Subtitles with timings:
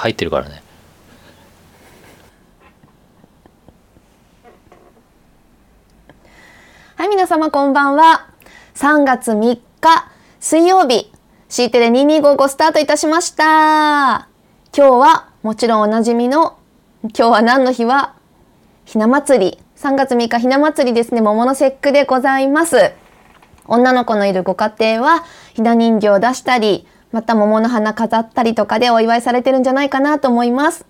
[0.00, 0.62] 入ってるからね
[6.94, 8.28] はい、皆様こんばんは。
[8.74, 10.08] 3月3日
[10.38, 11.12] 水曜日、
[11.48, 14.28] C テレ2255スタートいたしました。
[14.76, 16.58] 今日はもちろんおなじみの、
[17.02, 18.14] 今日は何の日は
[18.84, 19.58] ひな祭り。
[19.76, 21.20] 3月3日ひな祭りですね。
[21.20, 22.92] 桃の節句でございます。
[23.66, 25.24] 女の子のいるご家庭は
[25.54, 30.86] ひな人形を出したり、また桃の花飾ったりとかでお祝いされてるんじゃないかなと思います。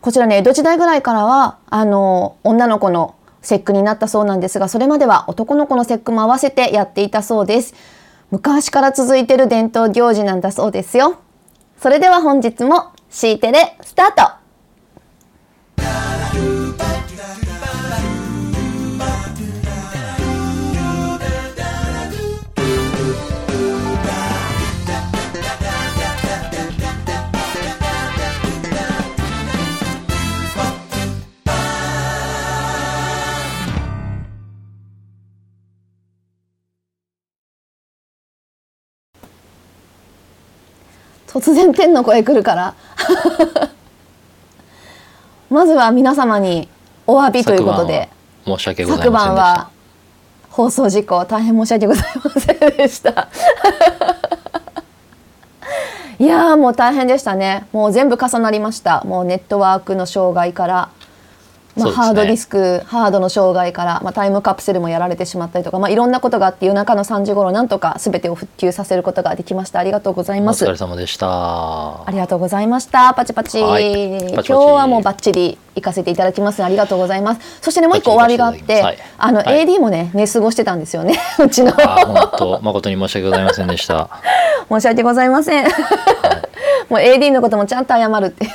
[0.00, 7.74] こちらね、江戸時代ぐらいからは、あの、女の子の節句になったそうなんですが、それまでは男の子の節句も合わせてやっていたそうです。
[8.30, 11.16] 昔から続いてる伝統行事なんだそうですよ。
[11.78, 14.43] それでは本日も C テレスタート
[41.34, 42.74] 突然天の声来るから。
[45.50, 46.68] まずは皆様に
[47.06, 48.08] お詫びということで
[48.44, 49.68] 申し訳昨晩は
[50.48, 53.28] 放送事故大変申し訳ございませんでした。
[56.18, 57.66] いやーもう大変でしたね。
[57.72, 59.02] もう全部重なりました。
[59.04, 60.88] もうネットワークの障害から、
[61.76, 71.26] まあハードディスクハードの障害から、まあ、タイムカプセルもやられてしまったりとか、まあ、いろんなことがあって夜中の3時頃なんとか全てを復旧させることができましたありがとうございおます疲れ様でした
[72.06, 73.14] ありがとうございました。
[73.14, 73.60] パチパチ。
[73.60, 76.62] はいパチパチ今日はもうバッチリ行かせていただきます。
[76.62, 77.60] ありがとうございます。
[77.60, 81.18] そしてねもう一個お詫びがあって、バッチリ行かせていあの、AD もね寝過ごしてたんですよね。
[81.38, 84.08] うちのあ本当誠に申し訳ございませんでした
[84.70, 85.64] 申し訳ございません。
[86.88, 88.46] もう AD のこともちゃんと謝るって。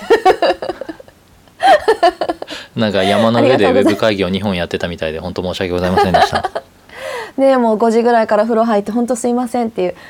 [2.80, 6.50] なんか山の上でウェブ会議を2本やってたみたいで本当申し訳ございませんでした
[7.38, 9.96] ねもう5時ぐらいから風呂入って本当すいませんっていう。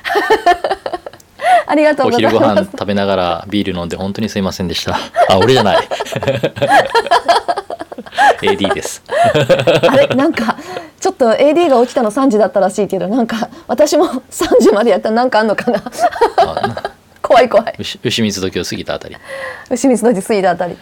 [1.68, 2.46] ありがとうおござい昼ご。
[2.48, 4.98] 飯食べながらビール飲んで本当にすいませんでした
[5.30, 5.88] あ俺じゃない
[8.42, 9.04] AD です
[9.88, 10.58] あれなんか
[11.00, 14.22] ちょっと AD が起きたの3時だったらしいけどなんか私も3
[14.60, 15.84] 時までやったらなんかあんのかな。
[17.30, 17.76] あ怖い怖い。
[17.80, 19.16] 牛牛水時を過ぎたあたり。
[19.70, 20.78] 牛水の字過ぎたあたり。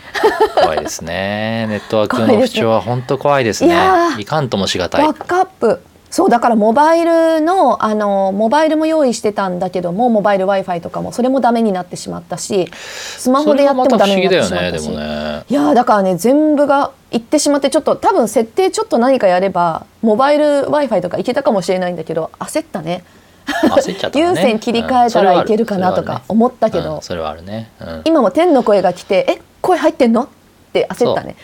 [0.55, 1.67] 怖いですね。
[1.69, 3.69] ネットワークの不調は本当怖いですね。
[3.69, 4.21] いやー。
[4.21, 5.03] いかんともしがたい。
[5.03, 5.81] バックアップ。
[6.09, 15.45] そうだからモバイルのあのモバイルも用意してたんだけどもモバイル w i f i とかもそれもダメになってしまったしスマホでやってもダメになってしまったし、ねね。
[15.49, 23.03] いやーだからね全部がいってしまってちょっと多分設定ちょっと何かやればモバイル w i f i とかいけたかもしれないんだけど焦ったね
[23.47, 24.25] 焦っちゃったね。
[24.25, 26.95] 有線切り替えたらいけるかなとか思ったけど。
[26.95, 27.71] うんそれはあるね。
[27.79, 28.01] うん。
[28.05, 30.27] 今も天の声が来て「え声入ってんの?」っ
[30.73, 31.35] て焦ったね。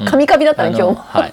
[0.00, 0.04] う。
[0.04, 0.06] ん。
[0.06, 0.94] カミカミだったね今日も。
[0.94, 1.30] はい。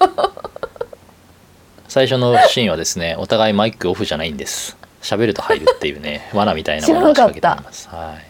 [1.88, 4.76] 最初のシーンはですねお互いマイクオフじゃないんです。
[5.02, 7.88] 喋ると入るっていうね 罠みたいなものを仕掛けてます。
[7.88, 8.24] はい。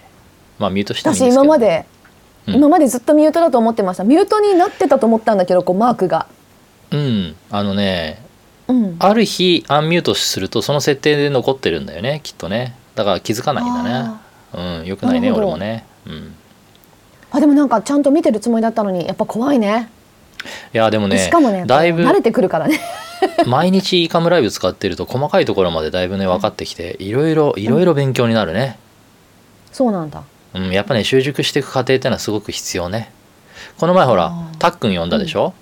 [0.58, 1.44] まあミュートして私ですけど。
[1.44, 1.84] 今まで、
[2.46, 2.54] うん。
[2.54, 4.04] 今までずっとミュートだと思ってました。
[4.04, 6.26] ミュートになってたと思ったんだけどこうマークが。
[6.90, 7.36] うん。
[7.50, 8.23] あのね
[8.68, 8.96] うん。
[8.98, 12.74] ある日アンミュートするとその設定で残ってるんだよねきっとね。
[12.94, 14.10] だから気づかないんだね。
[14.80, 15.84] うんよくないね俺もね。
[16.06, 16.34] うん。
[17.30, 19.90] あでもなんかちゃんと見てるつもりだったのにやっぱ怖いね。
[20.72, 22.80] いやでもねしかもねだいぶ慣れてくるからね。
[23.46, 28.78] 毎日イカムライブ使ってると細かいところまでだいぶね分かってきていろいろいろいろ勉強になるね、
[29.72, 30.22] そうなんだ。
[30.54, 33.10] うん、やっぱね習熟していく過程ってのはすごく必要ね。
[33.78, 35.54] この前ほらたっくん呼んだでしょ、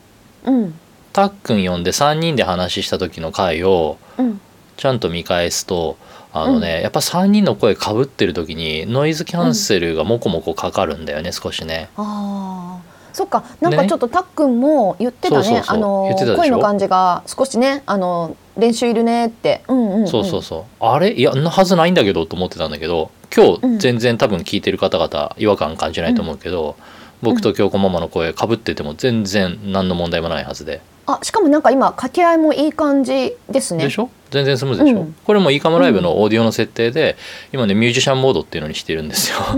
[0.45, 0.75] うん
[1.13, 4.41] たっくん呼んで3人で話した時の回をうん。
[4.77, 5.97] ちゃんと見返すと
[6.33, 11.91] あのね、やっぱ3人の声かぶってる時にノイズキャンセルがもこもこかかるんだよね、少しね。
[11.97, 13.15] あー。
[13.15, 13.45] そっか。
[13.61, 15.45] なんかちょっとたっくんも言ってたね。
[15.45, 15.77] そうそうそう。
[15.77, 16.37] あの言ってたでしょ？
[16.39, 19.63] 声の感じが少しねあの練習いるねって。
[19.69, 20.85] うんうん、うん、そうそうそう。
[20.85, 21.13] あれ？
[21.13, 23.73] いやんなはずないんだけどと思ってたんだけど今うん。
[23.73, 26.77] 日全然多分聞いてる方々違和感感じないと思うけど、
[27.21, 33.83] 僕と京子ママの声かぶってても全然何の問題もないはずで、あしかもなんか今掛け合いもいい感じですね。
[33.85, 34.09] でしょ？
[34.31, 35.17] 全然スムーズでしょ、うん。
[35.25, 37.17] これもイーカムライブのオーディオの設定で、
[37.53, 39.39] 今ねミュージシャンモードっていうのにしてるんですよ、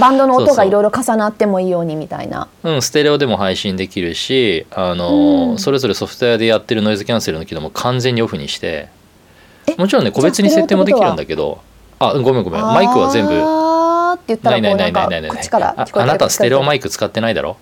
[0.00, 2.48] バンドの音がいろいろ重なってもいいようにみたいな。
[2.64, 5.58] うん、ステレオでも配信できるしあの、うん。
[5.58, 8.88] それぞれソフトウェアでやってるノイズキャンセルの機能も完全にオフにして。
[9.68, 11.60] えもちろんね個別に設定もできるんだけど。
[12.00, 12.62] あごめんごめん。
[12.62, 13.32] マイクは全部。
[13.32, 13.36] っ
[14.24, 15.40] て言ったないならこなかいうないないないない。
[15.40, 17.56] 口からあなたステレオマイイク使ってないだろ？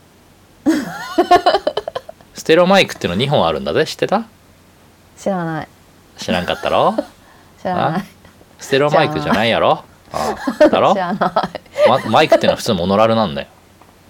[0.65, 1.60] ス
[2.51, 3.85] テレオマイクっていうの2本あるんだぜ。
[3.87, 4.25] 知ってた？
[5.17, 5.69] 知らない。
[6.17, 6.97] 知らんかったろ？
[7.63, 8.05] 知らない。
[8.59, 9.85] ステレオマイクじゃないやろ？
[10.13, 10.35] あ
[10.69, 10.93] だろ？
[10.95, 11.29] 知らな
[11.87, 11.89] い。
[11.89, 13.49] まマイクっていうのは普通モノラルなんだよ。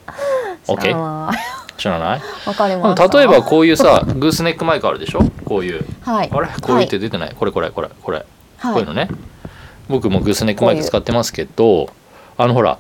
[0.69, 1.33] OK
[1.77, 2.21] 知らない。
[2.47, 3.19] わかりました。
[3.19, 5.21] 例えばこういうさグースネックマイクあるでしょ？
[5.45, 5.85] こういう。
[6.01, 6.31] はい。
[6.33, 6.47] あれ？
[6.63, 8.25] こういうって出てない、これこれこれこれ、
[8.57, 8.73] はい。
[8.73, 9.09] こういうのね。
[9.91, 11.91] 僕もグースネックマイク使ってますけど
[12.39, 12.79] あのほら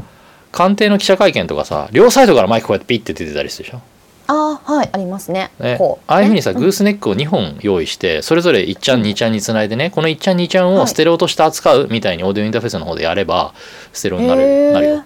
[0.52, 3.82] 官邸の記者会見とかさ両サイドからマイクこうやってピッて出てたりするでしょ？
[4.32, 5.50] あーはいありますね。
[5.58, 6.60] ねこうああいうふうにさ、ね。
[6.60, 10.82] グースネックを2本用意してそれぞれ1ちゃん2ちゃんにつないでねこの1ちゃん2ちゃんはい。
[10.84, 13.52] をステレオとして扱うみたいにオーディオインターフェースの方でやれば
[13.92, 15.04] ステレオになる,、へーなるよ。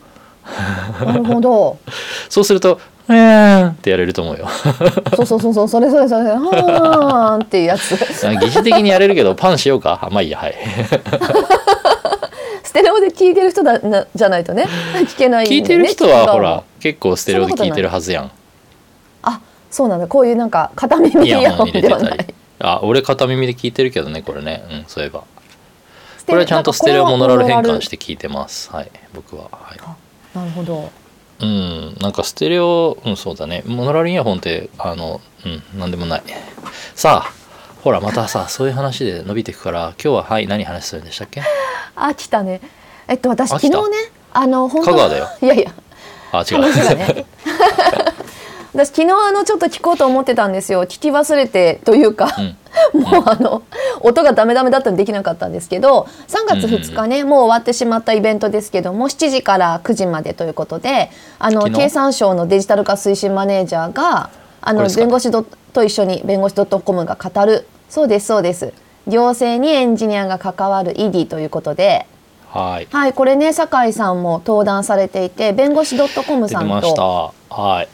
[1.07, 1.79] なるほど。
[2.29, 2.79] そうすると
[3.09, 4.47] 「えーん」ってやれると思うよ。
[5.17, 7.97] そうそうそうそうそれそれそれはーんっていうやつ。
[7.97, 9.99] 疑似的にやれるけどパンしようか？
[10.03, 10.39] あまあいいや。
[10.39, 10.55] はい。
[12.63, 14.67] ステレオで聞いてる人だなじゃないとね。
[15.07, 18.25] 聞けないね聞いてる人はほら結構ステレオで聞いてるはずやん。
[18.25, 18.31] あ
[19.75, 20.07] そうなんだ。
[20.07, 22.35] こういうなんか片耳イイヤヤホンではない。
[22.61, 24.65] あ俺片耳で聞いてるけどねこれね。
[24.71, 25.25] うんそういえば。
[26.27, 28.71] これはちゃんとステレオモノラル変換しして聞いてます。
[28.71, 29.49] はい僕は。
[29.51, 29.79] はい。
[30.39, 30.91] なるほど。
[31.41, 33.65] うんなんかステレオうんそうだね。
[33.67, 36.23] モノラルイヤホンってあのうんなんでもない。
[36.95, 37.33] さあ
[37.83, 41.43] ほらまたさそういう話で伸びていくから今日ははい何話するんでしたっけ？
[41.97, 42.61] あ来たね。
[43.09, 43.79] えっと私昨日ね
[44.33, 45.29] あの本当香川だよ。
[45.43, 45.73] いやいや。
[46.31, 46.61] あ違う。
[46.63, 47.27] ね
[48.75, 50.83] 私昨日あのちょっと聞こうと思ってたんですよ。
[50.83, 52.29] 聞き忘れてというか、
[52.93, 53.63] もうあの
[54.01, 64.31] 音がダメダメだったんでできなかったんですけど3月2日ね、もう終わってしまったイベントですけども7時から9時までということであの経産省のデジタル化推進マネージャーが
[64.61, 67.67] あの弁護士どと一緒に弁護士 .com が語る。
[67.89, 68.73] そうですそうです。
[69.07, 72.07] 行政にエンジニアが関わる ED ということで。
[72.49, 72.89] はい。
[72.91, 76.97] はい、これね酒井さんも登壇されていて弁護士 .com さん出てました。
[76.97, 77.89] とはい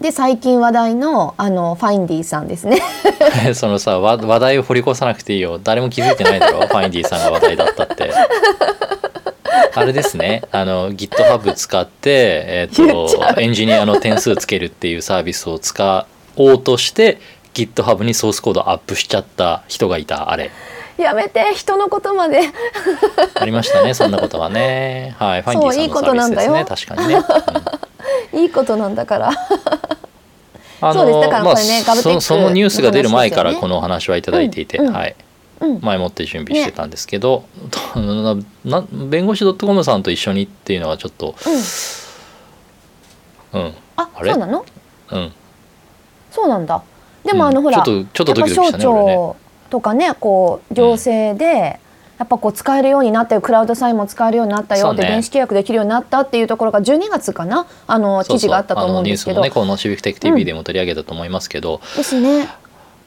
[0.00, 2.80] で最近話題のあのファインディさんですね。
[3.54, 5.60] そのさ話話題を掘り越さなくていいよ。
[5.62, 6.60] 誰も気づいてないだろ？
[6.68, 8.10] ファインディさんが話題だったって。
[9.74, 10.42] あれですね。
[10.52, 12.00] あの GitHub 使って、
[12.46, 12.88] えー
[13.34, 16.06] とエンジニアの点数つけるっていうサービスを使
[16.36, 17.18] おうとして
[17.52, 20.50] GitHub にソースコードアップしちゃった人がいたあれ
[21.02, 22.40] やめて人のことまで。
[23.34, 25.14] ありましたねそんなことはね。
[25.18, 26.52] はいファインディさんいいこのサービスとなんだよ。
[26.52, 27.24] ですね確かにね、
[28.32, 29.30] う んいいことなんだから。
[30.82, 31.20] あそうです。
[31.20, 34.94] だからまあこれねガブテックそそのニュースが出る前からこのお話はいただいていて、うんうん。
[34.94, 35.14] はい。
[35.60, 35.80] うん。
[35.82, 37.44] 前もって準備してたんですけど、
[37.94, 41.34] なな弁護士 .com さんと一緒にっていうのはちょっと
[43.54, 43.60] うん。
[43.62, 43.74] うん。
[43.96, 44.32] ああれ？
[44.32, 44.64] そうなの？
[45.10, 45.32] うん。
[46.30, 46.82] そうなんだ。
[47.24, 47.50] でもうん。
[47.50, 49.32] あのほら、ちょっとちょっとドキドキしたね俺ね
[49.70, 51.80] とかねこう行政で、
[52.18, 55.02] やっぱこう使えるようになったよクラウドサインも使えるようになったよそうね。
[55.02, 57.66] って電子契約できるようになったっていうところが12月かな？
[57.86, 59.36] あの記事があったと思うんですけど。
[59.36, 62.46] そうそうあのニュースもねこのシビックテック TV でも取り上げたと思いますけど、ですね。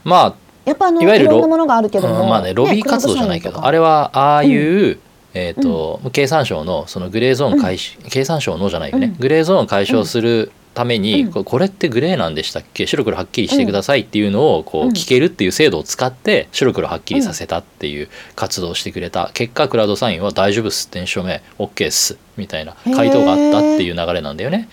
[0.03, 4.97] まやっぱあのいいわゆるロろんなものがあるけあ、ども、うんまあねロビー活動じゃないけど、あれはああいう、
[5.33, 9.19] えーと経産省のそのグレーゾーン解消、経産省のじゃないよね、うん。
[9.19, 11.31] グレーゾーンを解消するために、うん。
[11.31, 12.87] ここれってグレーなんでしたっけ？
[12.87, 14.89] 白黒はっきりしてくださいっていうのをこううん。
[14.91, 19.31] 聞けるっていう制度を使って白黒はっきりさせたっていう活動をしてくれた。
[19.33, 20.89] 結果クラウドサインは大丈夫っす。
[20.91, 22.17] 電子署名 OK っす。
[22.37, 24.67] みたいな回答があったっていう流れなんだよね。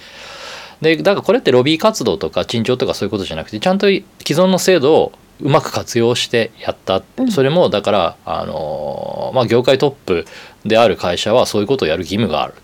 [0.80, 7.02] でだからこれってロビー活動とか陳情とかそういうことじゃなくてちゃんと既存の制度をうまく活用してやった。
[7.18, 7.30] うん。
[7.30, 10.26] それもだから、あのーまあ、業界トップ
[10.64, 12.54] である会社はそういうことをやる義務がある。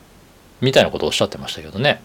[0.63, 2.01] みたいなことをおっしゃってましたけどね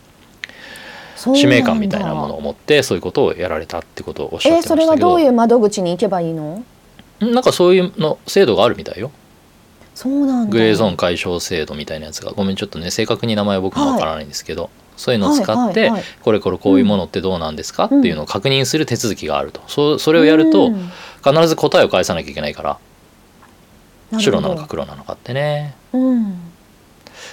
[1.35, 6.63] 使命感みたいなものを持ってそういうことをやられたってことをおっしゃってまえーそれしたけどはどういう窓口に行けばいいの？
[7.19, 9.11] なんかそういうの制度があるみたいよ。
[9.93, 10.51] そうなんだ。
[10.51, 12.31] グレーゾーン解消制度みたいなやつが。
[12.31, 16.03] ごめんちょっとね正確に名前は僕もわからないんですけど、そういうのを使って、はいはいはい。
[16.21, 19.61] これこれこういうものってどうなんですか、っていうのを確認する手続きがあると。
[19.67, 20.89] そそれをやるとうん。
[21.23, 24.19] 必ず答えを返さなきゃいけないから。
[24.19, 25.75] 白なのか黒なのかってね。
[25.93, 26.50] うん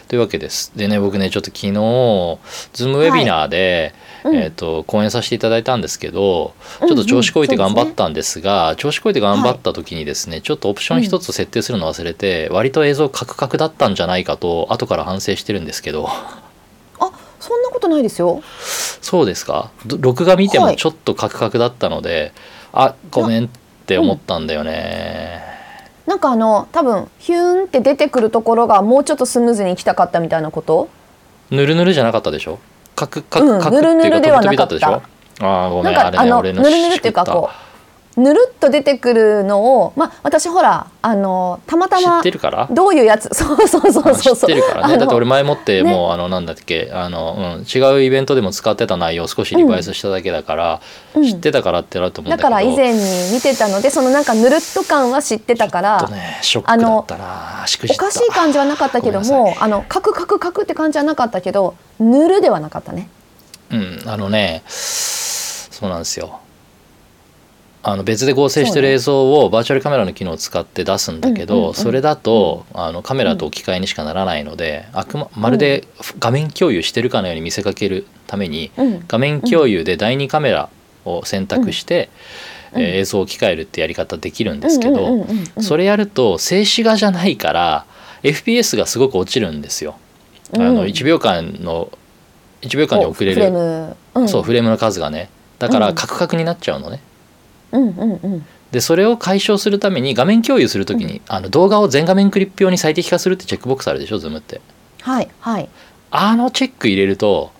[0.08, 0.72] というわけです。
[0.74, 4.36] でね僕ねちょっと昨日 Zoom ウェビナーで、うん。
[4.36, 16.08] えー、と講演させていただいたんですけど、うんちょっと調子こいてうんうん頑張ったんですが、調子こいて頑張った時にですね、ちょっとオプション一つ設定するの忘れて、割と映像カクカクだったんじゃないかと後から反省してるんですけど。
[16.08, 18.42] あそんなことないですよ。
[19.00, 19.70] そうですか？
[19.86, 20.72] ど録画見てはい。
[20.72, 22.32] もちょっとカクカクだったので、
[22.72, 23.48] あごめんっ
[23.86, 25.47] て思ったんだよね。
[26.08, 30.88] なんかあの多分ヒューンって出てくるところがもうちょっとスムーズに行きたかったみたいなこと？
[31.50, 32.58] ぬるぬるじゃなかったでしょ？
[32.96, 34.74] カクカうんクカクっていうか飛び飛びだった。
[34.74, 35.02] でしょ？
[35.40, 37.67] あーごめんあれなんかあのね俺のぬるぬるっていうかこう
[38.18, 42.68] ぬるっと出てくるのをまあ私ほらあのたまた知まってるから？
[42.70, 43.28] どういうやつ？
[43.34, 44.14] そうそうそうそう。
[44.14, 45.90] そう知ってるからあのねだって俺前もってね。
[45.90, 50.80] もうあのなんだっけあの、うん、違うイベントでも使ってた内容を少しリバイスしただけだから、
[51.14, 51.24] うん。
[51.24, 52.48] 知ってたからってなると思うんだだけど。
[52.50, 57.62] から以前に見てたのでそのなんかぬるっと感は知ってたからねショックだったな。
[57.66, 58.04] しくじった。
[58.04, 63.08] おかしい感じはなかったけどもあのカクカクカクって感じはなかったけどぬるではなかったね
[63.70, 66.40] うんあのねそうなんですよ
[67.90, 75.84] あの別で合成してる映像をバーチャルカメラの機能を使って出すんだけど、それだと、あのカメラと置き換えにしかならないので、あくままるで
[76.18, 79.04] 画面共有してるかのように見せかけるために、うん。
[79.08, 80.68] 画面共有で第2カメラ
[81.06, 82.10] を選択して、
[82.74, 82.82] うん。
[82.82, 85.26] えー映像を置き換えるってやり方できるんですけど、
[85.58, 87.86] それやると静止画じゃないから
[88.22, 89.96] FPS がすごく落ちるんですよ。
[90.54, 90.74] あうん。
[90.74, 91.90] の1秒間の
[92.60, 95.30] 1秒間に送れるフレーそうフレームの数がね。
[95.58, 95.80] だかうん。
[95.80, 97.00] らカクカクになっちゃうのね。
[97.72, 98.46] うんうんうん。
[98.70, 104.60] でそれを解消するために画面共有するときに、あの動画を全画面クリップ用に最適化するってチェックボックスあるでしょズームって。
[105.00, 105.68] はいはい。
[106.10, 107.52] あのチェック入れると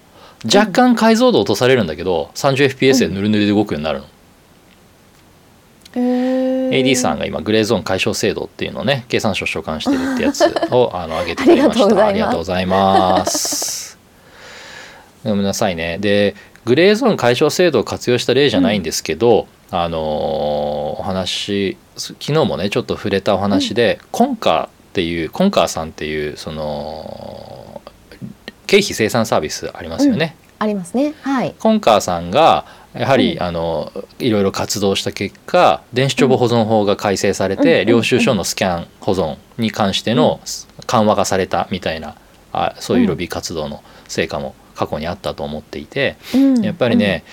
[0.45, 4.07] 若干解像度落とされるんだけど 30fps でヌルヌルで動くようになるの。
[5.95, 12.07] AD さんが今グレーゾーン解消制度っていうのをね経産省所管してるってやつを あの上げてくれました。
[12.07, 13.99] ありがとうございます。
[15.25, 15.99] ごめん なさいね。
[15.99, 16.35] で
[16.65, 20.01] グレーゾーン解消制度を活用した例じゃないんですけど、あのー
[21.01, 27.81] お話昨日もねちょっと触れたお話で、コンカーっていうコンカーさんっていうその
[28.67, 31.15] 経費生産サービスありますよね、ありますね。
[31.23, 31.55] はい。
[31.59, 33.43] コンカーさんがやはり、うん。
[33.43, 37.89] あのいろいろ活動した結果電子帳簿保存法が改正されて、うん。
[37.89, 40.41] 領収書のスキャン保存に関しての
[40.87, 42.17] 緩和がされたみたいな
[42.53, 46.63] あそういうロビー活動の成果も過去にあったと思っていて、うん。
[46.63, 47.25] やっぱりね、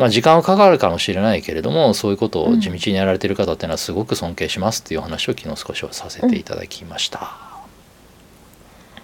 [0.00, 7.30] まあ、時間はかかるかもしれないけれどもそういうことを地道にやられてる方っていうのはすごく尊敬しますっていうお話を昨日少しはさせていただきました。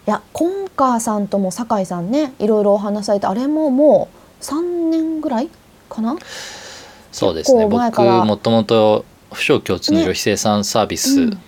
[0.07, 4.09] いやコンカーさんとも酒井さんねいろいろお話されてあれもも
[4.41, 5.51] う3年ぐらい
[5.91, 6.17] かな？
[7.13, 7.67] そうですね。
[7.67, 11.31] 僕もともと不詳共通の旅費生産サービス、うん。
[11.33, 11.39] し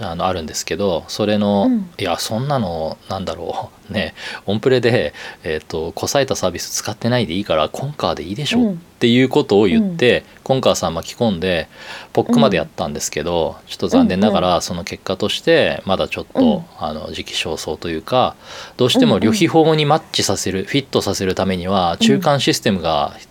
[0.00, 1.90] あのあるんですけどそれの、うん。
[1.98, 3.92] いやそんなのなんだろう。
[3.92, 4.14] ね
[4.46, 8.72] オンプレで、えー、とこさえたサービス使ってないでいいからコンカーでいいでしょ、うん。
[8.74, 11.68] っていうことを言って、コンカーさん巻き込んで
[12.12, 16.64] ポックまでやったんですけど、ちょっと残念ながらその結果としてまだちょっと、うん。
[16.84, 18.34] あの時期尚早というか
[18.76, 23.28] どうしても旅費法にマッチさせる、フィットさせるためには中間システムが必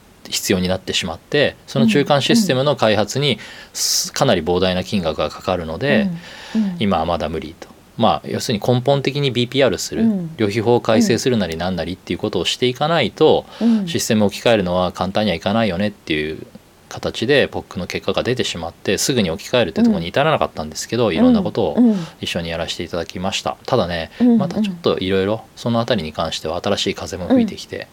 [0.51, 3.39] 要になってしまってその中間システムの開発に
[3.74, 6.10] すかなり膨大な金額がかかるので、
[6.79, 7.75] 今はまだ無理と。
[7.98, 10.36] まあ、要するに根本的に BPR する、うん。
[10.36, 13.88] 旅費法を改正するなりなんなりっていうことをしていかないと、うん。
[13.88, 16.46] システムを置き換えるのは簡単にはいかないよねっていう
[16.89, 21.96] 形で POC の結果が出てしまってすぐに置き換えるってところに至らなかったんですけど、いろんなことをうん。
[22.20, 23.55] 一緒にやらせていただきました。
[23.65, 24.38] ただね、うん。
[24.38, 27.88] またちょっといろいろその辺りに関しては新しい風も吹いてきて、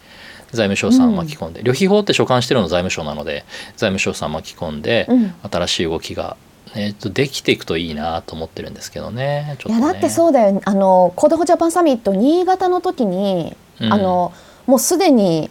[0.53, 3.45] 財務省さん巻き込んで、旅費法って所管してるの財務省なので
[3.77, 5.35] 財務省さん巻き込んで、うん。
[5.51, 6.37] 新しい動きが、
[6.75, 9.79] えっとできていくといいなと思ってるんですけどねちょっとね。
[9.79, 10.61] いやだってそうだよ。
[10.65, 13.93] あのコードフォジャパンサミット新潟の時に、うん。
[13.93, 14.33] あの
[14.67, 15.51] もうすでに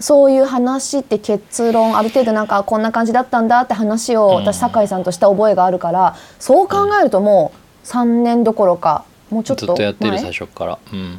[0.00, 4.34] そういう話って結論ある程度なんかこんな感じだったんだって話をうん。
[4.36, 7.52] 私酒井さんとした覚えがあるからそう考えるとも
[7.84, 10.20] う3年どころかもうちょっとずっとやってる前？
[10.20, 10.78] 最初から。
[10.92, 11.18] うん。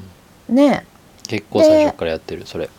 [0.50, 0.86] ね。
[1.28, 2.66] 結構最初からやってるそれ。
[2.66, 2.72] うん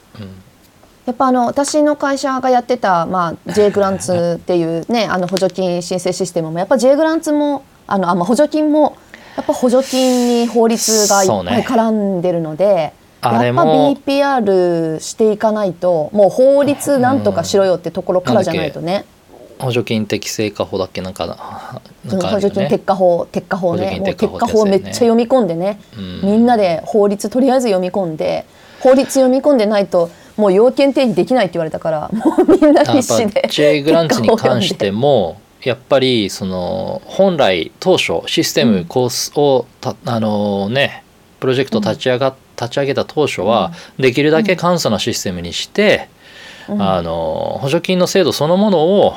[1.06, 8.96] やっぱあの私の会社がやってた、まあ、J グランツっていうね あの補助金申請システムもやっぱ J グランツもあのあ、まあ、補助金も
[9.36, 19.04] やっぱ補助金に法律がいっぱい絡んでるので、やっぱも BPR していかないともう法律なんとかしろよってところからじゃないとね、
[19.60, 21.34] 補助金適正化法だっけなんかね。
[22.10, 23.82] 補助金鉄火法鉄火法ね。
[23.82, 26.20] もう金鉄火法鉄火法めっちゃ読み込んでね、うん。
[26.22, 28.46] みんなで法律とりあえず読み込んで
[28.80, 41.04] 法律読み込んでないともう要件定義できないって言われたからもうみんな必死でぱ J グランツに関してもやっぱりその本来当初システムコースをたあのね
[41.38, 46.08] プロジェクト立ち上が立ち上げた当初はできるだけ簡素なシステムにして
[46.68, 49.14] あの補助金の制度そのものを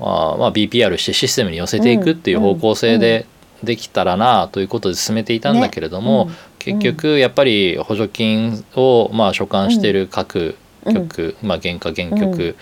[0.00, 3.26] あまあ BPR してシステムに寄せていくっていう方向性で
[3.62, 6.30] できたらなということで進めていたんだけれども、
[6.66, 10.56] 結局やっぱり補助金をまあ所管している各
[10.92, 12.56] 局、まあ、原価原局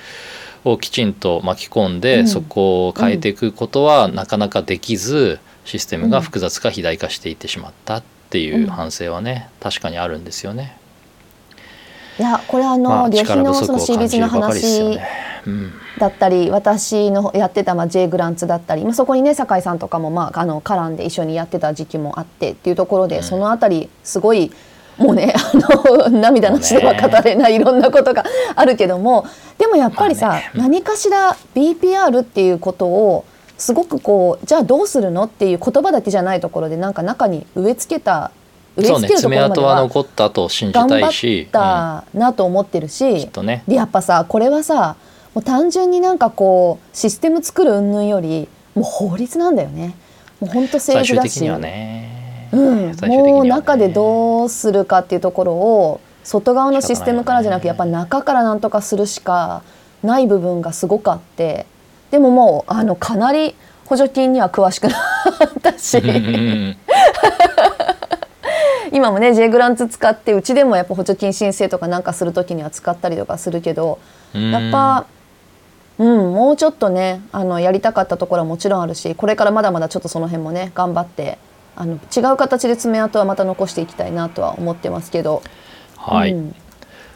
[0.65, 2.29] をきちんと巻き込んで、うん。
[2.29, 10.77] そこを変えていくことはなかなかできずシステムが複雑化肥大化していってしまったっていう反省はね、確かにあるんですよね。
[12.19, 14.99] いやこれあの、まあ旅費のそのを感じ CBS の話
[15.99, 23.23] だったり私のやってたまあ J グランツだったり、まあ、そこにね酒井さんとかもまああの絡んで一緒にやってた時期もあってっていうところで、うん。
[23.23, 24.53] そのあたりすごい
[24.97, 29.27] もうねあの 涙なしでは語れないいろんなことがあるけども
[29.59, 30.51] でもやっぱりさ、まあね。
[30.55, 33.25] 何かしら BPR っていうことを
[33.59, 38.31] すごくこうじゃあどうするのっていう言葉だけじゃないところでなんか中に植え付けた
[38.83, 43.63] そうね爪痕は残ったと信じ頑張たいしっ、たなと思ってるし、うんきっとね。
[43.69, 44.97] でやっぱさこれはさ
[45.35, 49.95] もう単純になんかこうシステム作る云々よりもう法律なんだよね。
[50.41, 51.39] もう本当最政治だし。
[51.39, 52.97] 終的にはね、うん、ね。
[53.09, 59.63] もう中でどうするかっていうところを外側のシステムからじゃなくやっぱ中からなんとかするしか
[60.03, 61.67] ない部分がすごくあって。
[62.11, 64.97] でももうあのかなり補助金には詳しくな
[65.47, 66.01] ったし
[68.95, 73.99] 今もね J グランツ使ってうちでもやっぱ補助金申請とかなんかする時には使ったりとかするけど
[74.33, 74.53] うん。
[74.53, 75.07] やっぱ、
[75.99, 81.39] うん、もうちょっとねあのやりたかったところはもちろんあるしこれからまだまだちょっとその辺もね頑張って
[81.75, 85.43] あの違う形で爪痕はまた残していきたいなとは思ってますけど、
[85.97, 86.49] はい、うん。
[86.51, 86.55] ま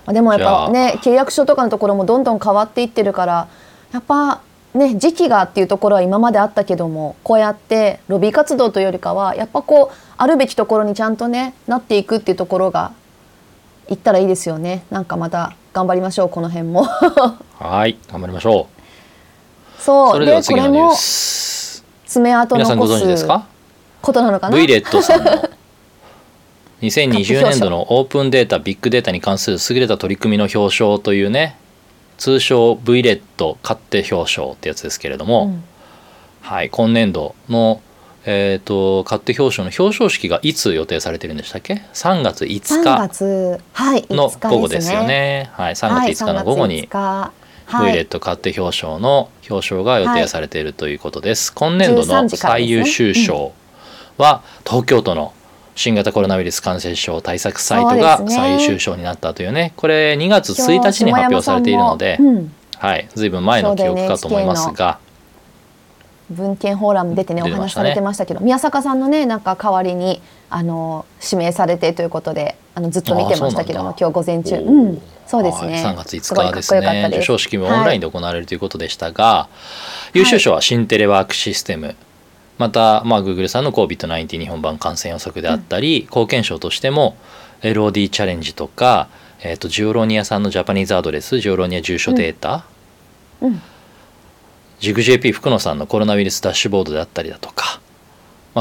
[0.06, 3.48] あでもやっぱね契約書とかのところもどんどん変わっていってるから
[3.92, 4.40] やっぱ
[4.74, 12.92] ね時期がっていうところは今まであったけどもこうやってロビー活動というよりかはやっぱこうあるべきところにちゃんとねなっていくっていうところが
[13.88, 14.84] いったらいいですよね。
[14.90, 16.84] なんかまた頑張りましょうこの辺も。
[17.58, 18.68] はい頑張りましょ
[19.78, 19.82] う。
[19.82, 20.12] そう。
[20.12, 21.84] それではこれもス。
[22.04, 23.46] 爪痕残す存知ですか？
[24.02, 25.30] ことなのかな？V レットさんの。
[26.82, 31.56] 2020年度のオープンデータビッグデータに関する優れた取り組みの表彰というね
[32.18, 35.64] 通称 V レット勝手表彰ってやつですけれども、うん。
[36.40, 37.80] はい、今年度の、
[38.30, 45.48] えー、と勝手表彰の表彰式がいつ予定されてるんでしたっけ？3月5 3日の5日午後ですよね。
[45.54, 47.32] はい、3はい月5日の午後に3月5日。
[47.32, 47.94] V はい。
[47.94, 51.54] レット勝手表彰の表彰が予定されているということです。
[51.54, 53.52] 今年度13の最優秀賞
[54.18, 55.32] は東京都の
[55.74, 59.72] 新型コロナウイルス感染症対策サイトが最優秀賞になったというね。
[59.76, 62.52] これ2月1日に発表されているので、うん。
[62.76, 64.98] はい、ずいぶん前の記憶かと思いますが、
[66.30, 70.20] 文献フォーラム出てねお話しされてましたけど宮坂さんのねなんか代わりに
[70.50, 74.56] あの指名されてということであのずっと見てましたけども今日午前中。
[74.56, 75.72] うんそうですね。
[75.84, 75.94] はい。
[75.94, 77.10] 3月5すごいかっ日ですこよかったです。
[77.10, 79.50] ね授賞式もオンラインで行われるということでしたが、
[80.14, 81.96] 優秀賞は新テレワークシステム。
[82.56, 87.14] また、まあ、Google さんの COVID-19 日本版感染予測であったり、貢献賞としても
[87.60, 89.08] LOD チャレンジとか、
[89.42, 92.64] えー、とジオロニアさんのジャパニーズアドレスジオロニア住所データ、
[93.42, 93.62] うん
[94.80, 97.80] ジグ JP 福野さんのコロナウイルスダッシュボードであったりだとか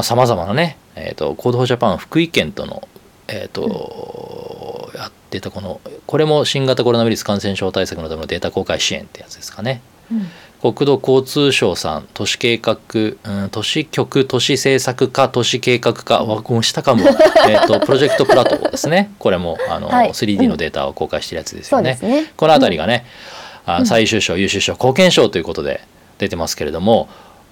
[0.02, 2.86] さまざ、まなね、えー、と Code for Japan 福井県との、
[3.28, 9.80] えーとやってたこのこれも新型コロナウイルス感染症対策のためのデータ公開支援ってやつですかね。
[10.10, 10.26] うん。
[10.60, 17.04] 国土交通省さん都市計画、うん、都市局都市政策課都市計画課わもう下かも
[17.48, 19.12] えーと Project PLATEAU ですね。
[19.18, 20.10] これもあの、はい。
[20.10, 21.92] 3D のデータを公開してるやつですよね。
[21.92, 22.32] ですね。
[22.36, 23.04] この辺りがね、
[23.66, 25.82] あ最優秀賞優秀賞貢献賞ということで
[26.18, 27.08] 出てますけれども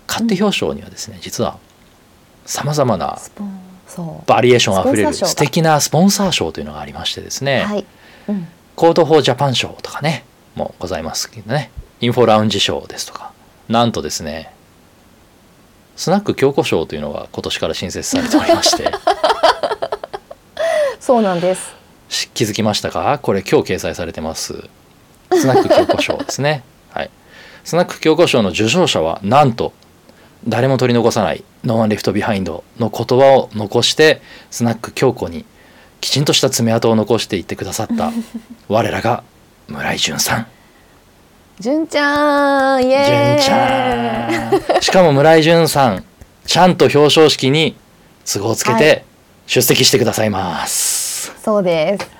[0.06, 1.58] 勝手表彰にはですね実は
[2.44, 3.18] さまざまな
[4.26, 7.84] バリエーションあふれる素敵なスポンサー賞というのがありましてですね、はい。
[8.28, 8.48] うん。
[8.74, 10.24] Code for Japan 賞とかね
[10.54, 13.32] もございますけどね Infolounge 賞ですとか
[13.68, 14.52] なんとですね
[15.96, 18.92] スナック京子賞というのが今年から新設されておりまして。
[21.00, 21.74] そうなんです。
[22.08, 23.18] し気づきましたか？
[23.22, 24.68] これ今日掲載されてます。
[25.32, 26.50] スナック京子賞ですね。
[26.50, 26.62] はい
[27.66, 29.72] スナック京子賞の受賞者はなんと
[30.46, 35.44] 誰も取り残さない「No One Left Behind」の言葉を残してスナック京子に
[36.00, 38.12] きちんとした爪痕を残していってくださった
[38.68, 39.24] 我らが
[39.66, 40.46] 村井純さん。
[41.58, 43.42] 純ちゃんイエーイ。
[43.42, 44.82] 純ちゃん。
[44.82, 46.04] しかも村井純さん
[46.46, 47.76] ちゃんと表彰式に
[48.24, 49.04] 都合をつけはて
[49.48, 52.15] 出席してくださいます、そうです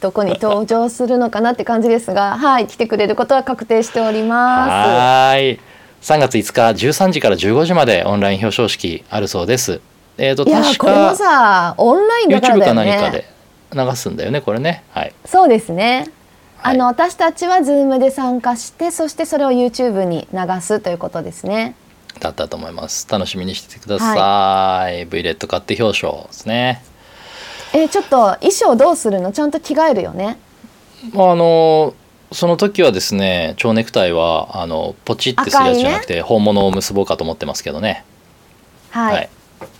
[0.00, 5.60] どこに登場するのかなって感じですが はい来てくれることは確定しておりまはーい。
[6.02, 9.80] 3月5日13時から15時までオンライン表彰式あるそうです。
[10.16, 12.96] えっ、とすいや確これもかさオンラインだから YouTube かだよね。
[12.96, 13.24] 何かで
[13.72, 14.82] 流すんだよねこれね。
[14.92, 15.12] はい。
[15.26, 16.06] そうですね。
[16.56, 16.74] はい。
[16.74, 21.74] あの私たちは Zoom で参加してそしてそれを YouTube に流すということですね。
[22.18, 23.06] だったと思います。
[23.10, 26.82] 楽しみにしててください、V レッド買って表彰ですね
[27.72, 29.32] えーちょっと衣装どうするの？
[29.32, 30.38] ちゃんと着替えるよね。
[31.12, 31.94] まああの
[32.32, 38.04] その時はですね蝶ネクタイはあのポチってするやつじゃなくて、本物を結ぼうかと思ってますけどね。
[38.90, 39.14] はい。
[39.14, 39.30] はい。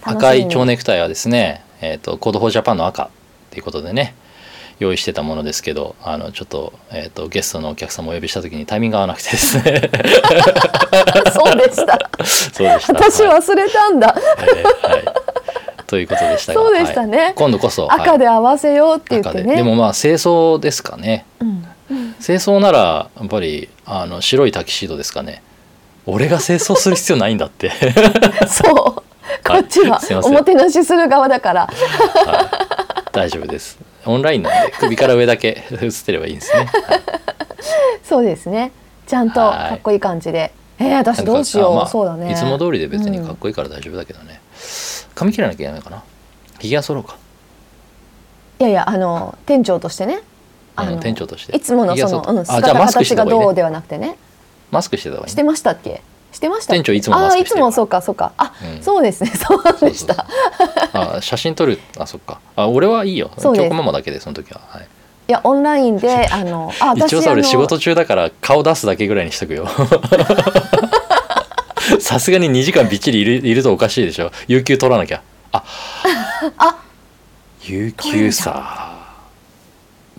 [0.03, 3.09] 赤い蝶ネクタイはですね、えー、と Code for Japan の赤っ
[3.50, 4.14] ていうことでね
[4.79, 9.90] 用意してたものですけどあのちょっと,、えー、とゲストのお客様をお呼びした時にタイミング合わなくてですね。
[11.33, 11.98] そうでした。
[12.24, 12.92] そうでした。
[12.94, 15.05] 私はい忘れたんだ、えーはい
[15.90, 17.18] ということでしたがそうでしたね。
[17.18, 17.35] はい。
[17.35, 18.00] 今度こそ、はい。
[18.03, 19.50] 赤で合わせようって言っ赤てね。
[19.50, 19.57] で。
[19.57, 21.26] でもまあ清掃ですかね。
[21.40, 21.64] うん、
[22.22, 25.42] 清掃ならやっぱりあの白いタキシードですかね。
[26.07, 27.72] 俺が清掃する必要ないんだって。
[28.46, 29.03] そう。
[29.46, 31.68] こっちはおもてなしする側だから。
[33.11, 33.76] 大丈夫です。
[34.07, 36.68] オンラインなんで首から上だけ 映ってればいいんですね。
[38.05, 38.70] そうですね。
[39.09, 42.31] ちゃんとかっこいい感じで、えー、私どうしよう、あまあそうだね。
[42.31, 44.40] いつも通りで別にかっこいいから大丈夫だけどね、
[45.14, 46.03] 髪切らなきゃいけないかな。
[46.59, 47.16] ひげは剃ろうか。
[48.59, 50.20] いやいやあの店長としてね。
[50.77, 51.57] あのうん店長として。
[51.57, 54.16] いつものその、う姿形がどうではなくてね。
[54.70, 55.31] マスクしてた方がいいね。
[55.33, 56.03] してましたっけ？
[56.33, 57.64] してました店長いつもマスクしてる。
[57.64, 58.33] あーいつもそうかそうか。
[58.37, 58.83] あ、うん。
[58.83, 59.31] そうですね。
[59.35, 60.27] そうでした。
[60.92, 62.40] あ写真撮るあそっか。
[62.57, 63.31] あ俺はいいよ。
[63.37, 69.68] 京子ママだけでその時は、はい、いやオンラインであのあ 私一応さ俺あの仕事中だから顔出すだけぐらいにしとくよ
[72.00, 74.32] さすがに2時間びっちりいるいるとおかしいでしょ。
[74.48, 75.22] 有給取らなきゃ。
[75.52, 75.64] あ
[76.58, 76.82] あ
[77.64, 78.96] 有給さ。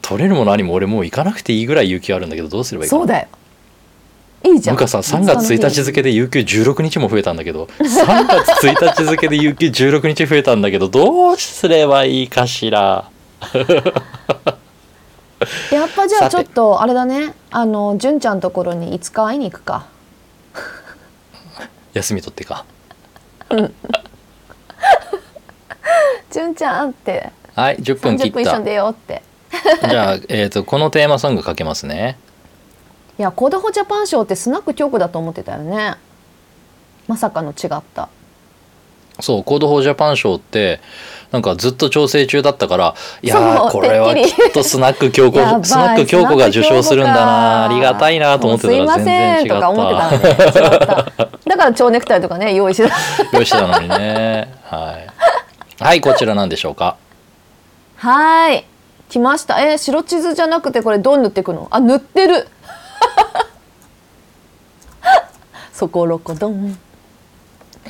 [0.02, 3.00] 取れるも何も俺もう行かなくていいぐらい有給あるんだけどどうすればいいかな。
[3.00, 3.28] そうだよ。
[4.44, 4.76] いいじゃん。
[4.76, 7.66] なんかさ3月1日付で有給16日も増えたんだけど。
[7.80, 10.90] 3月1日付で有給16日増えたんだけど。
[10.90, 13.10] どうすればいいかしら。
[15.72, 17.34] やっぱじゃあちょっとあれだね。
[17.52, 19.86] あの純ちゃんのところにいつか会いに行くか
[21.94, 22.66] 休み取ってか。
[26.32, 27.32] 純ちゃんって。
[27.56, 28.34] はい10分切30った。
[28.34, 29.22] 分一緒に出ようって。
[29.90, 32.18] じゃあ、えー、とこのテーマソングかけますね。
[33.20, 35.96] いや Code for Japan 賞ってスナック京子だと思ってたよね。
[37.08, 38.10] まさかの違った
[39.22, 40.80] そう Code for Japan 賞って
[41.32, 47.66] なんかずっと調整中だったからいやこれはきっとスナック京子スナック京子が受賞するんだな。
[47.66, 49.48] ありがたいなと思ってたら全然違っすいません。
[49.48, 51.04] とか思ってた。
[51.06, 51.06] ね
[51.46, 52.96] だから蝶ネクタイとかね用意してた。
[53.34, 54.54] 用意してたのにね。
[54.64, 55.84] はい。
[55.84, 56.98] はいこちらなんでしょうか？
[57.98, 58.66] はーい。
[59.10, 59.62] 来ました。
[59.62, 61.68] え白地図じゃなくてこれどう塗っていくの？
[61.72, 62.48] あ塗ってる。
[65.74, 66.78] そころこどん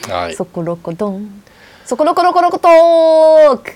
[0.09, 0.35] はい。
[0.35, 1.43] そころこどん。
[1.85, 3.73] そころころころこトーク。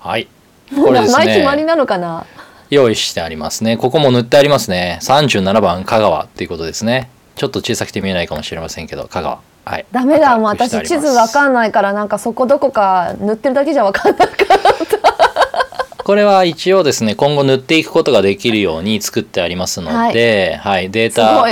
[0.00, 0.28] はい。
[0.74, 2.26] これです名前決まりねなのかな。
[2.70, 3.76] 用意してありますね。
[3.76, 4.98] ここも塗ってありますね。
[5.02, 7.10] 37番香川っていうことですね。
[7.36, 9.40] ちょっと小さくて見えないかもしれませんけど香川。
[9.64, 9.86] はい。
[9.92, 10.36] ダメだ。
[10.38, 14.60] もう私地図わかんないからなんかそこどこか塗ってるだけじゃわかんないから
[16.04, 20.90] これは一応ですね今後塗っていくことができるように作ってありますので、はい。
[20.90, 21.44] デーすタ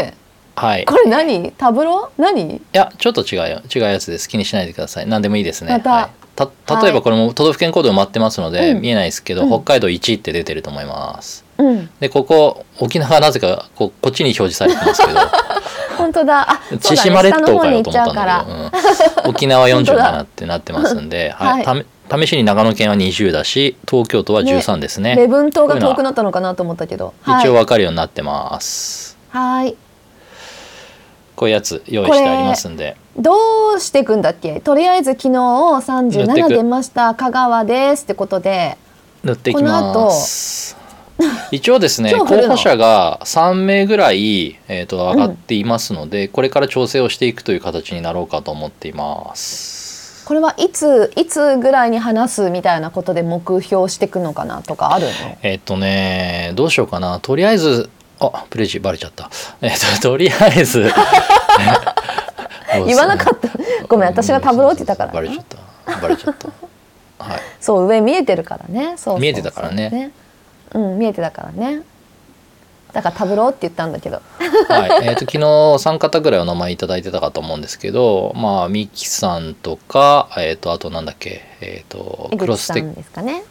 [0.57, 0.85] はい。
[0.85, 1.53] これ何？
[1.53, 2.11] タブロ？
[2.19, 2.57] ー何？
[2.57, 3.63] いやちょっと違うよ。
[3.75, 4.29] 違うやつです。
[4.29, 5.09] 気にしないでください。
[5.09, 5.73] 何でもいいですね。
[5.73, 5.91] また。
[5.91, 8.81] はい、た例えばこれも都道府県コード埋まってますので、うん。
[8.81, 11.45] 見えないですけど、うん北海道1って出てると思います。
[11.59, 11.91] うん。
[12.01, 15.21] でここ沖縄はなぜかここっちに表示されてますけど。
[15.99, 16.51] 本当だ。
[16.51, 19.31] あ千島列島かよと思ったんだけど、うん。
[19.31, 21.65] 沖縄本当だ47ってなってますんで、はい。
[21.65, 21.87] はい。
[22.09, 25.17] ため試しに長野県は20だし東京都は13ですね。
[25.17, 27.15] 礼文島が遠くなったのかなと思ったけど。
[27.23, 27.41] はい。
[27.41, 29.77] 一応分かるようになってます、はい
[31.37, 32.97] こういうやつ用意してありますんで。
[33.17, 33.33] ど
[33.77, 34.61] うしていくんだっけ？
[34.61, 36.49] とりあえず昨日塗って37く。
[36.55, 37.15] 出ました。
[37.15, 38.77] 香川ですってことで。
[39.23, 40.77] 塗っていきます。
[41.53, 50.25] 一応ですね 候補者が3名ぐらい、えー、と上がっていますので、これから調整をしていくという形になろうかと思っています。
[50.27, 55.11] これはいついつぐらいに話すみたいなことで目標していくのかなとかあるの？
[55.43, 57.21] えっ、とねどうしようかな。
[57.21, 57.91] とりあえず
[58.35, 59.31] あプレジバレちゃった。
[59.61, 60.91] えっ、ととりあえず。
[62.87, 63.49] 言わなかった。
[63.87, 66.01] ごめん私がタブローって言ったからバレちゃった。
[66.01, 66.49] バレちゃった。
[67.25, 67.41] はい。
[67.61, 68.95] そう上見えてるからね。
[68.97, 70.13] そう見えてたからね。
[70.73, 71.83] うん見えてたからね。
[72.93, 74.23] だからタブローって言ったんだけど。
[74.69, 83.45] はい、えー、と昨日お三方ぐらいお名前いただいてたかと思うんですけどまあミキさんとか、えー、とあとなんだっけ、えー、と江クロステ口さんですかね。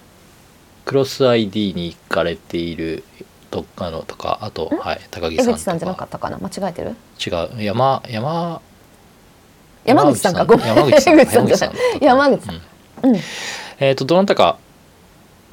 [0.86, 3.04] クロス ID に行かれている
[3.54, 6.40] とあのとかあと、はい、高木江さん口さんじゃなとかかったかな？
[6.40, 6.96] 間違えてる？
[7.24, 7.64] 違う。
[7.64, 8.62] 山山
[9.86, 10.46] 山口さんか？
[10.46, 10.66] ごめん。
[10.66, 11.20] 山口さん。
[11.20, 12.56] 江口さん山口さん
[13.04, 13.20] うん。
[13.80, 14.58] えっ、とどなたか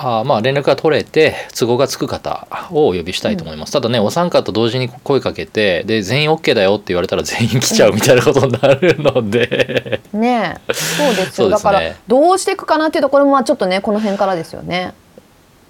[0.02, 10.72] あーまあ連絡が取れて都合がつく方をお呼びしたいと思います、ただねお三方同時に声かけてで全員 OK だよって言われたら全員来ちゃうみたいなことになるので、ねえ。
[10.72, 11.50] そうですそうですね。
[11.50, 14.94] よだからどうしていくかなっていうところもまあちょっとねこの辺からですよね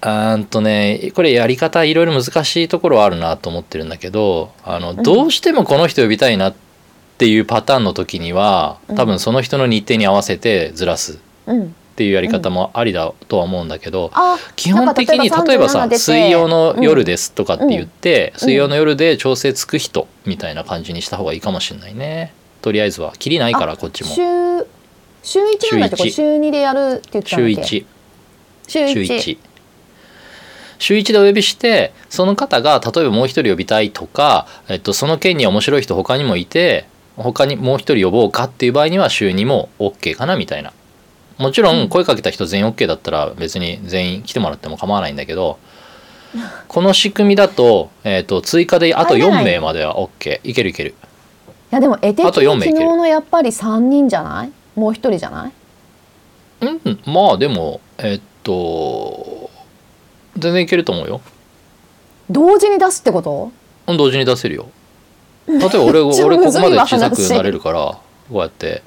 [0.02, 6.54] あーんとねこれやり方いろいろ難しいところはあるなと思ってるんだけどあの、どうしてもこの人呼びたいなっ
[7.18, 11.74] ていうパターンの時には多分その人の日程に合わせてずらすっうん。
[11.96, 18.40] ていうやり方もありだとは思うんだけど、あ基本的に例えばさ「37出て水曜の夜です」とかって言って、うん。
[18.40, 22.32] 水曜の夜で調整つく人みたいな感じにした方がいいかもしれないね。
[22.62, 23.12] とりあえずは。
[23.18, 24.08] 切りないからこっちも。
[24.14, 24.22] 週
[25.22, 25.96] 週一なんだっけ？
[26.04, 26.14] 週一。
[26.14, 27.84] 週二でやるって言ってたんだ週っけ？1
[28.66, 29.12] 週週一。
[29.12, 29.38] 1週1
[31.12, 40.72] でお呼びしてその方が例えばもう一人呼びたいとか、えっと、その件に面白い人他にもいて他にもう一人呼ぼうかっていう場合には週2も OK かなみたいな。
[41.38, 45.58] もちろん声かけた人全員 OK だったら別に全員来てもらっても構わないんだけど
[46.68, 49.44] この仕組みだと,、えっと追加であと4入れない。
[49.44, 50.94] 名までは OK いけるいける。
[51.72, 54.50] いやでも絵的に昨日のやっぱり三人じゃない？
[54.74, 55.52] もう一人じゃない？
[56.60, 57.00] うん。
[57.06, 59.09] まあでもえっと
[60.40, 61.20] 全然いけると思うよ。
[62.30, 63.50] 同時に出すってこと？
[63.86, 64.66] うん同時に出せるよ。
[65.46, 68.00] 例えば俺 俺ここまで小さく話なれるからこ
[68.30, 68.82] うやって。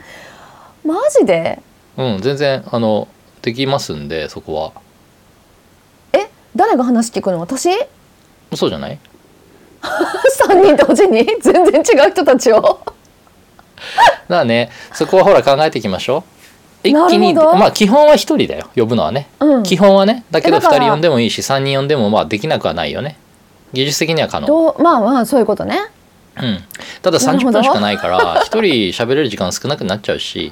[0.85, 1.59] マジで？
[1.97, 3.07] うん全然あの
[3.41, 4.71] できますんでそこは。
[6.13, 7.39] え誰が話聞くの？
[7.39, 7.69] 私？
[8.55, 8.99] そうじゃない？
[10.31, 11.25] 三人同時に？
[11.41, 12.61] 全然違う人たちを。
[12.61, 12.93] だか
[14.29, 16.32] らねそこはほら考えていきましょう
[16.83, 18.69] 一気にまあ基本は一人だよ。
[18.75, 19.63] 呼ぶのはね、うん。
[19.63, 23.17] 基本はねだけど二えだから人呼んでもいいし三人呼んでもまあできなくはないよね。
[23.71, 24.75] 技術的には可能。
[24.79, 25.79] まあまあそういうことね。
[26.35, 26.59] うん、
[27.01, 27.59] ただ30なるほど。
[27.59, 30.51] 分しかないから一人喋れる時間少なくなっちゃうし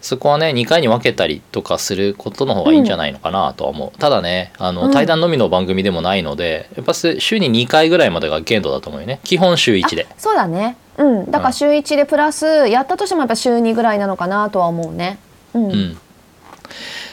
[0.00, 4.92] そこはね2回に分けたりとかすることの方がいいんじゃないのかなとは思う、ただねあの、うん。
[4.92, 9.20] 対談のみの番組でもないのでやっぱ週に2回ぐらいまでが限度だと思うよね。
[9.24, 10.06] 基本週1で。
[10.10, 10.76] あそうだね。
[10.98, 11.30] うん。
[11.30, 15.18] だから週一でプラスやったとしてもやっぱ週二ぐらいなのかなとは思うね。
[15.20, 15.98] うん、うん。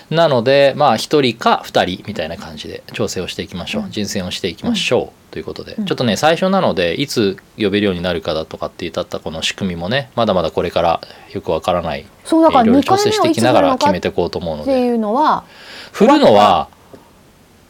[0.10, 3.92] なのでまあ1人か2人みたいな感じで調整をしていきましょう、うん。
[3.92, 5.86] 人選をしていきましょう、ということで、うん。
[5.86, 14.74] ちょっとね最初なのでいつ呼べるようになるかだとかって言ったこの仕組みもねまだまだこれからよくわからないそうだから二いろいろ調整していきながら決めていこうと思うので。
[14.74, 15.44] ていうのは
[15.92, 16.70] 振るのは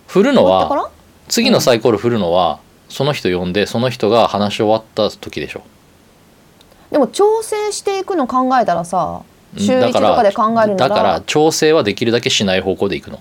[0.07, 0.89] 振るのは
[1.27, 5.61] 次のサイコロ振るのはその人呼んでその人が話し終わった時でしょ。
[6.91, 13.19] でも調整していくの考えたらさうん週一とかで考えるだから調整はできるだけしない方向でいくの。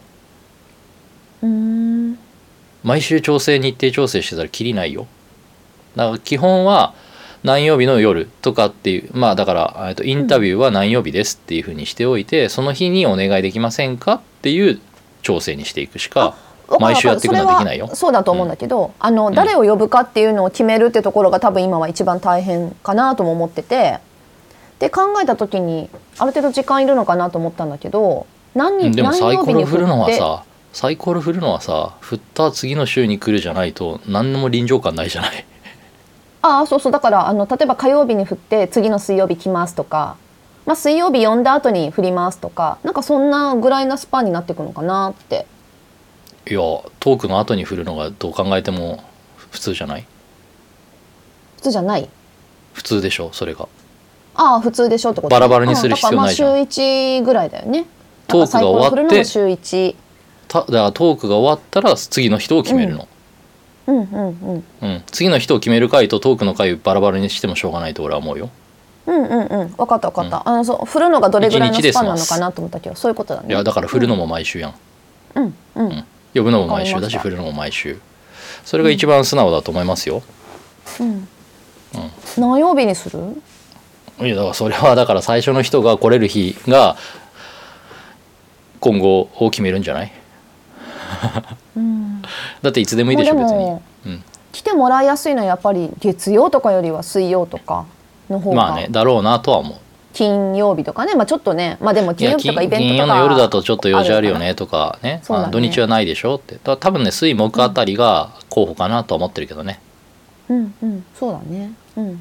[1.42, 2.18] うーん。
[2.84, 5.06] 毎週調整日程調整してたらきりないよ。
[5.96, 6.94] だから基本は
[7.42, 14.80] 何曜日の夜とかっていうまあだからえっとインタビューは何曜日ですっていうふうにしておいて、その日にお願いできませんかっていう
[15.22, 16.36] 調整にしていくしか
[16.78, 17.90] 毎週やっていくのはできないよ。
[17.94, 23.98] そうだと思うんだけど、あのん誰を呼ぶかっていうのを決めるってところが多分今は一番大変かなとも思ってて
[24.78, 25.88] で考えた時に
[26.18, 35.44] ある程度時間いるのかなと思ったんだけど何うん日何でもサイコロ振るのはさサイコロ振るのはさ振った次の週に来るじゃないと何も臨場感ないじゃない？
[36.42, 36.92] ああそうそう。
[36.92, 40.16] だからあの例えば火曜日に振って次の水曜日来ますとか、
[40.66, 45.46] まあ、水曜日呼んだ後に振りますとかなんかそんなぐらいなスパンになっていくのかなって。
[46.48, 46.60] いや
[47.00, 49.02] トークの後に振るのがどう考えても
[49.36, 50.06] 普通じゃない？
[51.56, 52.08] 普通じゃない。
[52.74, 53.66] 普通でしょそれが
[54.40, 55.34] ああ普通でしょってこと。
[55.34, 56.48] バラバラにする必要ないじゃん。
[56.50, 57.86] ああだからまあ週1ぐらいだよね。
[58.28, 59.96] トークが終わって週1
[60.46, 63.08] ただからトークが終わったら次の人を決めるの、
[63.88, 64.64] うんうんうん。
[64.82, 65.02] うん。
[65.06, 68.48] 次の人を決める回とトークの回バラバラにしてもしょうがないと俺は思うよ。
[69.06, 69.68] うんうんうん。
[69.70, 73.48] 分かった分かった、あのそう振るのがどれぐらいのスパンなのかなと思ったけどそういうことだね。
[73.48, 74.74] いやだから振るのも毎週やん、
[75.34, 76.04] うんうん。
[76.34, 77.98] 呼ぶのも毎週だし振るのも毎週。
[78.64, 80.22] それが一番素直だと思いますよ、
[81.00, 81.28] うん。
[82.36, 83.18] 何曜日にする？
[84.20, 86.96] いやだからそれはだから最初の人が来れる日が
[88.80, 90.12] 今後を決めるんじゃない？
[91.76, 92.22] うん。
[92.62, 93.64] だっていつでもいいでしょ別に。
[94.06, 97.86] うん、来てもらいやすいのはやっぱり月曜とかよりは水曜とか
[98.28, 99.76] の方がまあねだろうなとは思う。
[100.12, 101.14] 金曜日とかね。
[101.14, 105.10] まあちょっとねまあでも金曜日とかイベン金トとか曜の夜だとちょっと用事あるよねとかね。
[105.12, 106.36] ねまあ土日はないでしょ？
[106.36, 106.58] って。
[106.62, 109.80] だ多分ね水木あたりが候補かなとは思ってるけどね。
[110.48, 110.74] うん。
[110.82, 111.04] うん。
[111.18, 111.72] そうだね。
[111.96, 112.20] うん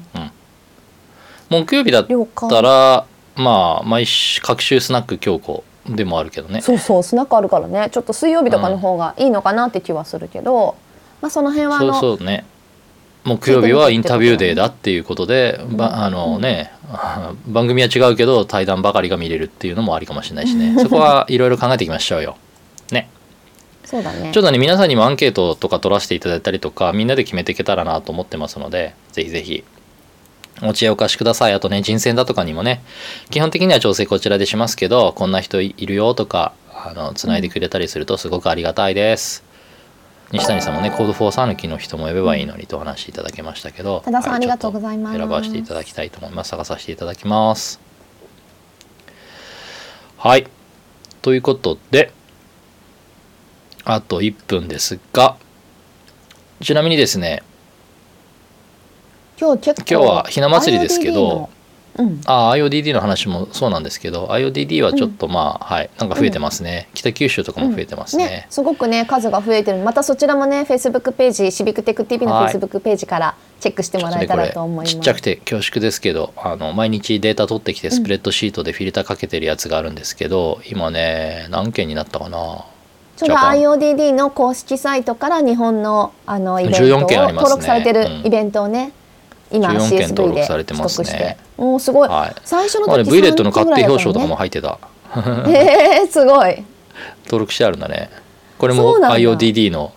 [1.50, 3.06] 木曜日だったら
[3.36, 6.60] まあ毎週各週スナック強行でもあるけどね。
[6.60, 7.88] そうそうスナックあるからね。
[7.90, 10.76] ちょっと水曜日とかの方がいいのかなって気はするけど、
[11.20, 12.44] まあその辺はあそうのそうね。
[13.24, 16.72] 木曜日はインタビューデーだっていうことでばあのね
[17.46, 20.76] 番組は違うけど対談ばかりが見れるっていうのもありかもしれないしね。
[20.80, 22.36] そこはいろいろ考えていきましょうよ。
[22.90, 23.10] ね、
[23.84, 24.30] そうだね。
[24.32, 29.64] ちょっとね皆さんにもアンケートとか取らせていただいたりとかみんなで決めていけたらなと思ってますのでぜひぜひ
[30.62, 31.52] お知恵をお貸しください。
[31.52, 32.82] あとね人選だとかにもね
[33.30, 39.44] 基本的には調整こちらでしますけどこんな人いるよとかあのつないでくれたりするとすごくありがたいです。
[40.30, 45.18] 西谷さんもねコードフォーサヌキの人も呼べばいいのにとお話しいただきましたけど多田さんはいありがとうございます。
[45.18, 46.50] 選ばせていただきたいと思います。
[46.50, 47.80] 探させていただきます。
[50.18, 50.46] はい。
[51.22, 52.12] ということで
[53.84, 55.36] あと1分ですが
[56.60, 57.42] ちなみにですね
[59.40, 61.50] 今日結構今日はひな祭りですけど IODD の。
[61.98, 69.78] うん、ああ IODD の話もそうなんですけど IODD はちょっとまあ、はいなんか増えてますね、北九州とかも増えてますね,、ね、すごくね数が増えてる。
[69.78, 82.64] またそちらもねフェイスブックページシビックテック TV のフはいェイスブックページからチェックしてもらえたらと思います、ちっちゃくて恐縮ですけどあの毎日データ取ってきてスプレッドシートでフィルターかけてるやつがあるんですけど、今ね何件になったかな。
[83.16, 87.50] ちょうど IODD の公式サイトから日本のあのイベントを14件ありますね。
[87.50, 88.26] 登録されてるうん。
[88.26, 88.92] イベントをね、
[89.50, 91.06] 今14件 CSV 登録でされてますね。
[91.06, 92.34] 取得して、もうすごい、はい。
[92.44, 94.78] 最初のまあね、時 V レットの確定表彰とかも入入ってた。
[95.48, 96.64] えー、すごい。
[97.24, 98.10] 登録してあるんだね。
[98.58, 99.92] これも IODD の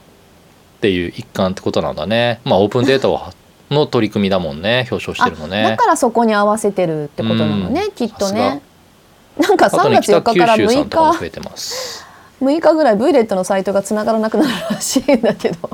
[0.78, 2.40] っていう一環ってことなんだね。
[2.44, 3.34] まあオープンデータは
[3.70, 4.88] の取り組みだもんね。
[4.92, 7.92] 表彰してるのあねだからそこに合わせてるってことなのね、うん。
[7.92, 8.62] きっとね。
[9.38, 11.20] なんか3あとね月4北九日から州さ6んとかも日。
[11.20, 12.06] 増えてます。
[12.42, 15.70] 6日ぐらい V レットのサイトがつながらなくなるらしいんだけど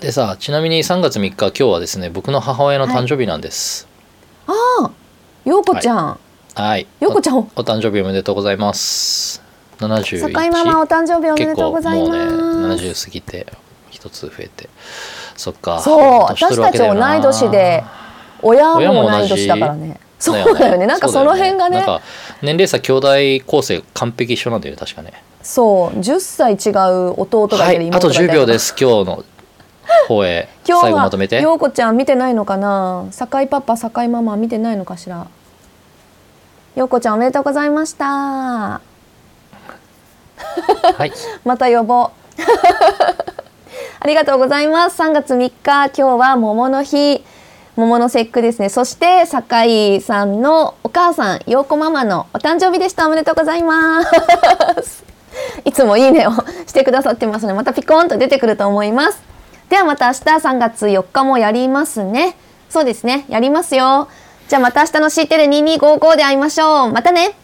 [0.00, 3.86] でさちなみに3月3日今日はですね僕の母親の誕生日なんです。
[4.46, 4.52] あ
[4.86, 4.90] あ
[5.44, 6.18] 陽子ちゃん、
[6.54, 7.38] はい、陽子ちゃん。
[7.38, 9.40] おお誕生日おめでとうございます。
[9.78, 12.10] 71坂井ママお誕生日おめでとうございます。
[12.10, 13.46] 結構もうね70過ぎて
[13.90, 14.68] 一つ増えて。
[15.36, 15.78] そっか。
[15.80, 16.00] そう。
[16.22, 17.84] 私たち同い年で
[18.42, 20.00] 親親も同い年だからね。
[20.18, 20.86] そうだよね。
[20.86, 21.76] なんかその辺がね。
[21.76, 22.00] なんか
[22.42, 25.22] 年齢差兄弟構成完璧一緒なんだよね確かね。
[25.40, 25.98] そう。
[26.00, 27.96] 10歳違う弟がいるはい。
[27.96, 29.24] あと10妹がいたり秒です今日の
[30.08, 31.36] 放映今日最後まとめて。
[31.36, 33.06] は陽子ちゃん見てないのかな？
[33.10, 35.26] 酒井パパ酒井ママ見てないのかしら？
[36.76, 38.04] 陽子ちゃんおめでとうございました。
[38.06, 38.80] は
[41.00, 41.12] い。
[41.44, 42.10] また呼ぼう。
[44.00, 45.00] ありがとうございます。
[45.00, 47.24] 3月3日今日は桃の日。
[47.76, 48.68] 桃の節句ですね。
[48.68, 53.06] そして酒井さんのお母さん陽子ママのお誕生日でした。
[53.06, 55.04] おめでとうございます。
[55.64, 56.30] いつもいいねを
[56.66, 59.20] してくださってますのでまたピコーンと出てくると思います
[59.68, 62.36] ではまた明日3月4日もやりますね。
[62.68, 63.24] そうですね。
[63.28, 64.08] やりますよ。
[64.48, 66.92] じゃあまた明日の C テレ2255で会いましょう。
[66.92, 67.36] またね。